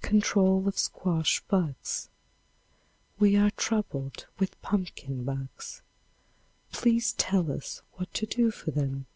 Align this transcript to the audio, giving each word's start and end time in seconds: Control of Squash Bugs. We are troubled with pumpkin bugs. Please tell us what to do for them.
Control 0.00 0.68
of 0.68 0.78
Squash 0.78 1.40
Bugs. 1.48 2.08
We 3.18 3.34
are 3.34 3.50
troubled 3.50 4.28
with 4.38 4.62
pumpkin 4.62 5.24
bugs. 5.24 5.82
Please 6.70 7.14
tell 7.14 7.50
us 7.50 7.82
what 7.94 8.14
to 8.14 8.24
do 8.24 8.52
for 8.52 8.70
them. 8.70 9.06